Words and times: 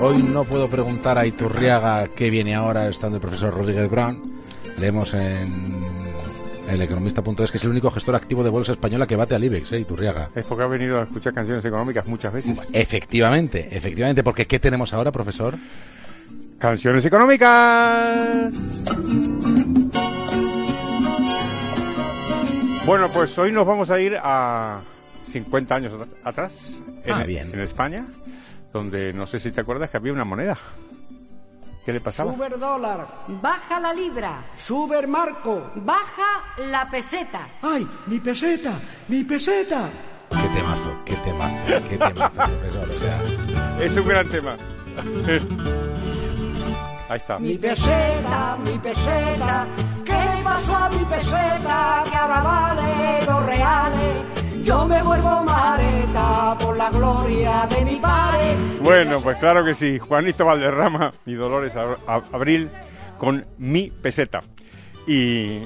hoy 0.00 0.22
no 0.22 0.44
puedo 0.44 0.68
preguntar 0.68 1.18
a 1.18 1.26
Iturriaga 1.26 2.08
qué 2.08 2.30
viene 2.30 2.54
ahora 2.54 2.88
estando 2.88 3.16
el 3.16 3.20
profesor 3.20 3.52
Rodríguez 3.54 3.88
Brown. 3.90 4.20
Leemos 4.78 5.14
en 5.14 5.80
el 6.68 6.80
economista.es 6.82 7.50
que 7.50 7.58
es 7.58 7.64
el 7.64 7.70
único 7.70 7.90
gestor 7.90 8.14
activo 8.14 8.42
de 8.44 8.50
bolsa 8.50 8.72
española 8.72 9.06
que 9.06 9.16
bate 9.16 9.34
al 9.34 9.42
IBEX, 9.44 9.72
¿eh, 9.72 9.80
Iturriaga? 9.80 10.28
Es 10.34 10.46
porque 10.46 10.64
ha 10.64 10.66
venido 10.68 11.00
a 11.00 11.02
escuchar 11.04 11.34
canciones 11.34 11.64
económicas 11.64 12.06
muchas 12.06 12.32
veces. 12.32 12.68
Efectivamente, 12.72 13.68
efectivamente, 13.70 14.22
porque 14.22 14.46
¿qué 14.46 14.58
tenemos 14.58 14.94
ahora, 14.94 15.10
profesor? 15.12 15.56
Canciones 16.58 17.04
económicas. 17.04 18.52
Bueno, 22.86 23.08
pues 23.12 23.36
hoy 23.38 23.52
nos 23.52 23.66
vamos 23.66 23.90
a 23.90 24.00
ir 24.00 24.16
a 24.22 24.80
50 25.26 25.74
años 25.74 25.92
atrás, 26.24 26.80
en, 27.04 27.12
Ah, 27.12 27.24
bien. 27.24 27.50
en 27.52 27.60
España, 27.60 28.04
donde 28.72 29.12
no 29.12 29.26
sé 29.26 29.38
si 29.40 29.50
te 29.50 29.60
acuerdas 29.60 29.90
que 29.90 29.96
había 29.96 30.12
una 30.12 30.24
moneda. 30.24 30.56
¿Qué 31.84 31.92
le 31.94 32.00
pasaba? 32.00 32.34
Sube 32.34 32.46
el 32.46 32.60
dólar, 32.60 33.06
Baja 33.42 33.80
la 33.80 33.92
libra, 33.94 34.44
sube 34.56 34.98
el 34.98 35.08
marco. 35.08 35.70
baja 35.76 36.44
la 36.70 36.88
peseta. 36.90 37.48
¡Ay, 37.62 37.88
mi 38.06 38.20
peseta, 38.20 38.78
mi 39.08 39.24
peseta! 39.24 39.88
Qué 40.30 40.36
temazo, 40.36 40.96
qué 41.04 41.16
temazo, 41.16 41.88
qué 41.88 41.98
temazo, 41.98 42.30
profesor. 42.46 42.88
O 42.90 42.98
sea, 42.98 43.84
Es 43.84 43.96
un 43.96 44.06
gran 44.06 44.28
tema. 44.28 44.56
Ahí 47.08 47.16
está. 47.16 47.38
Mi 47.38 47.58
peseta, 47.58 48.56
mi 48.64 48.78
peseta, 48.78 49.66
¿qué 50.04 50.12
le 50.12 50.42
pasó 50.44 50.76
a 50.76 50.88
mi 50.90 51.04
peseta? 51.06 52.04
Que 52.08 52.16
ahora 52.16 52.42
vale 52.42 53.26
dos 53.26 53.46
reales. 53.46 54.16
Yo 54.62 54.86
me 54.86 55.02
vuelvo 55.02 55.42
mareta 55.44 56.56
por 56.60 56.76
la 56.76 56.90
gloria 56.90 57.66
de 57.70 57.84
mi 57.84 57.96
padre. 57.96 58.19
Bueno, 58.90 59.20
pues 59.20 59.36
claro 59.38 59.64
que 59.64 59.74
sí. 59.74 59.98
Juanito 59.98 60.44
Valderrama 60.44 61.12
y 61.26 61.34
Dolores 61.34 61.76
Ab- 61.76 61.98
Ab- 62.06 62.24
Abril 62.32 62.68
con 63.18 63.44
mi 63.58 63.90
peseta. 63.90 64.40
Y 65.06 65.60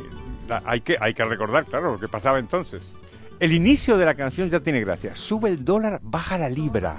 hay 0.64 0.80
que, 0.80 0.96
hay 1.00 1.14
que 1.14 1.24
recordar, 1.24 1.64
claro, 1.64 1.92
lo 1.92 1.98
que 1.98 2.08
pasaba 2.08 2.38
entonces. 2.38 2.92
El 3.40 3.52
inicio 3.52 3.96
de 3.98 4.04
la 4.06 4.14
canción 4.14 4.48
ya 4.50 4.60
tiene 4.60 4.80
gracia. 4.80 5.14
Sube 5.14 5.48
el 5.50 5.64
dólar, 5.64 6.00
baja 6.02 6.38
la 6.38 6.48
libra. 6.48 6.96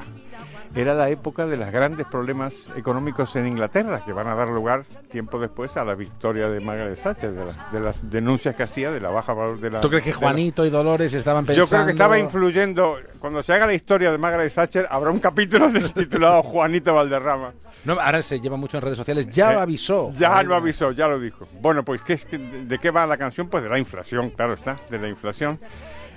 Era 0.75 0.93
la 0.93 1.09
época 1.09 1.45
de 1.45 1.55
los 1.55 1.71
grandes 1.71 2.05
problemas 2.05 2.67
económicos 2.75 3.33
en 3.37 3.47
Inglaterra, 3.47 4.01
que 4.05 4.11
van 4.11 4.27
a 4.27 4.35
dar 4.35 4.49
lugar 4.49 4.83
tiempo 5.09 5.39
después 5.39 5.77
a 5.77 5.85
la 5.85 5.95
victoria 5.95 6.49
de 6.49 6.59
Margaret 6.59 7.01
Thatcher, 7.01 7.31
de 7.31 7.45
las, 7.45 7.71
de 7.71 7.79
las 7.79 8.09
denuncias 8.09 8.55
que 8.57 8.63
hacía 8.63 8.91
de 8.91 8.99
la 8.99 9.09
baja 9.09 9.31
valor 9.31 9.57
de 9.61 9.69
la... 9.69 9.79
¿tú 9.79 9.87
crees 9.87 10.03
que 10.03 10.09
la- 10.11 10.17
Juanito 10.17 10.65
y 10.65 10.69
Dolores 10.69 11.13
estaban 11.13 11.45
pensando? 11.45 11.65
yo 11.65 11.69
creo 11.73 11.85
que 11.85 11.91
estaba 11.93 12.19
influyendo. 12.19 12.97
Cuando 13.25 13.41
se 13.41 13.53
haga 13.53 13.65
la 13.65 13.73
historia 13.73 14.11
de 14.11 14.19
Margaret 14.19 14.53
Thatcher, 14.53 14.85
habrá 14.87 15.09
un 15.09 15.17
capítulo 15.17 15.67
titulado 15.95 16.43
Juanito 16.43 16.93
Valderrama. 16.93 17.53
No, 17.83 17.93
ahora 17.93 18.21
se 18.21 18.39
lleva 18.39 18.55
mucho 18.55 18.77
en 18.77 18.83
redes 18.83 18.97
sociales. 18.99 19.27
Ya 19.31 19.51
lo 19.53 19.61
avisó. 19.61 20.11
Ya 20.15 20.43
lo 20.43 20.53
avisó, 20.53 20.91
ya 20.91 21.07
lo 21.07 21.19
dijo. 21.19 21.47
Bueno, 21.59 21.83
pues 21.83 22.03
¿qué 22.03 22.13
es 22.13 22.27
¿de 22.29 22.77
qué 22.77 22.91
va 22.91 23.07
la 23.07 23.17
canción? 23.17 23.47
Pues 23.49 23.63
de 23.63 23.69
la 23.69 23.79
inflación, 23.79 24.29
claro 24.29 24.53
está, 24.53 24.77
de 24.91 24.99
la 24.99 25.07
inflación. 25.09 25.59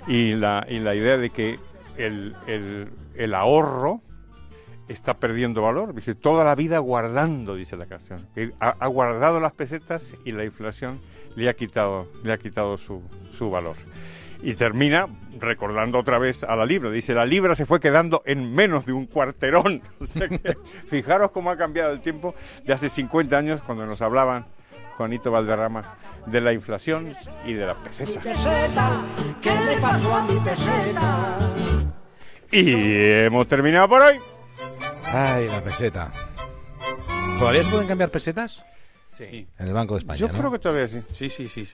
Y 0.05 0.33
la, 0.33 0.63
y 0.69 0.77
la 0.77 0.93
idea 0.93 1.17
de 1.17 1.31
que 1.31 1.57
el, 1.97 2.35
el- 2.45 2.89
el 3.15 3.33
ahorro 3.33 4.03
está 4.87 5.15
perdiendo 5.15 5.63
valor. 5.63 5.95
Dice, 5.95 6.13
toda 6.13 6.43
la 6.43 6.53
vida 6.53 6.77
guardando, 6.77 7.55
dice 7.55 7.75
la 7.75 7.87
canción. 7.87 8.27
Que 8.35 8.51
ha, 8.59 8.75
ha 8.79 8.85
guardado 8.87 9.39
las 9.39 9.53
pesetas 9.53 10.15
y 10.25 10.31
la 10.31 10.45
inflación 10.45 11.01
le 11.35 11.49
ha 11.49 11.55
quitado, 11.55 12.05
le 12.23 12.33
ha 12.33 12.37
quitado 12.37 12.77
su, 12.77 13.01
su 13.35 13.49
valor. 13.49 13.77
Y 14.41 14.53
termina 14.53 15.07
recordando 15.37 15.99
otra 15.99 16.17
vez 16.17 16.43
a 16.43 16.55
la 16.55 16.65
libra. 16.65 16.89
Dice, 16.91 17.13
la 17.13 17.25
libra 17.25 17.55
se 17.55 17.65
fue 17.65 17.79
quedando 17.79 18.21
en 18.25 18.53
menos 18.53 18.85
de 18.85 18.93
un 18.93 19.05
cuarterón. 19.05 19.81
O 19.99 20.05
sea 20.05 20.27
que, 20.29 20.57
fijaros 20.87 21.31
cómo 21.31 21.49
ha 21.51 21.57
cambiado 21.57 21.91
el 21.91 22.01
tiempo 22.01 22.33
de 22.65 22.73
hace 22.73 22.89
50 22.89 23.37
años 23.37 23.61
cuando 23.65 23.85
nos 23.85 24.01
hablaban 24.01 24.45
Juanito 24.97 25.31
Valderrama 25.31 25.95
de 26.25 26.41
la 26.41 26.53
inflación 26.53 27.13
y 27.45 27.53
de 27.53 27.65
las 27.65 27.77
Mi 27.77 27.83
pesetas. 27.85 28.23
peseta, 28.23 29.01
¿qué 29.41 29.51
le 29.65 29.77
pasó 29.79 30.15
a 30.15 30.23
mi 30.23 30.35
peseta? 30.39 31.37
Y 32.51 32.73
hemos 33.25 33.47
terminado 33.47 33.87
por 33.89 34.01
hoy. 34.01 34.19
Ay, 35.05 35.47
la 35.47 35.63
peseta. 35.63 36.11
¿Todavía 37.37 37.63
se 37.63 37.69
pueden 37.69 37.87
cambiar 37.87 38.09
pesetas? 38.09 38.63
Sí. 39.15 39.47
En 39.57 39.67
el 39.67 39.73
Banco 39.73 39.95
de 39.95 39.99
España. 39.99 40.19
Yo 40.19 40.27
¿no? 40.27 40.33
creo 40.37 40.51
que 40.51 40.59
todavía 40.59 40.87
sí. 40.87 41.01
Sí, 41.11 41.29
sí, 41.29 41.47
sí. 41.47 41.67